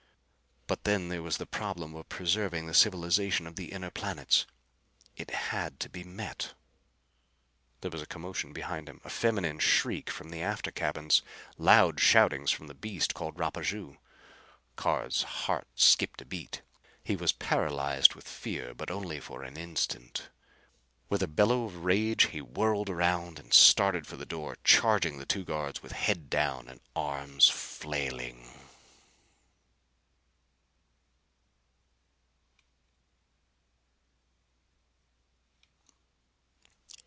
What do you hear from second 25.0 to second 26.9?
the two guards with head down and